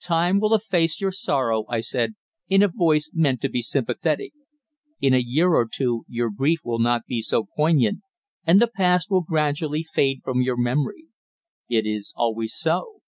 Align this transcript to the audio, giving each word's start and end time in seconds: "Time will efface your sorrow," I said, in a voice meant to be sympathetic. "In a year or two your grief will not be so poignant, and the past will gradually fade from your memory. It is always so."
"Time 0.00 0.40
will 0.40 0.54
efface 0.54 0.98
your 0.98 1.12
sorrow," 1.12 1.66
I 1.68 1.80
said, 1.80 2.14
in 2.48 2.62
a 2.62 2.68
voice 2.68 3.10
meant 3.12 3.42
to 3.42 3.50
be 3.50 3.60
sympathetic. 3.60 4.32
"In 4.98 5.12
a 5.12 5.18
year 5.18 5.50
or 5.52 5.68
two 5.70 6.06
your 6.08 6.30
grief 6.30 6.60
will 6.64 6.78
not 6.78 7.04
be 7.04 7.20
so 7.20 7.48
poignant, 7.54 8.00
and 8.46 8.62
the 8.62 8.70
past 8.74 9.10
will 9.10 9.20
gradually 9.20 9.84
fade 9.92 10.20
from 10.24 10.40
your 10.40 10.56
memory. 10.56 11.08
It 11.68 11.84
is 11.84 12.14
always 12.16 12.54
so." 12.56 13.02